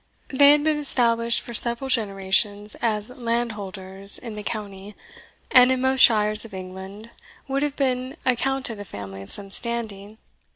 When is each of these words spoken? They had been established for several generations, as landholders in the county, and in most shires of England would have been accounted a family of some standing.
They 0.29 0.53
had 0.53 0.63
been 0.63 0.79
established 0.79 1.41
for 1.41 1.53
several 1.53 1.87
generations, 1.87 2.75
as 2.81 3.11
landholders 3.11 4.17
in 4.17 4.33
the 4.33 4.41
county, 4.41 4.95
and 5.51 5.71
in 5.71 5.79
most 5.79 5.99
shires 6.01 6.43
of 6.43 6.55
England 6.55 7.11
would 7.47 7.61
have 7.61 7.75
been 7.75 8.17
accounted 8.25 8.79
a 8.79 8.83
family 8.83 9.21
of 9.21 9.29
some 9.29 9.51
standing. 9.51 10.17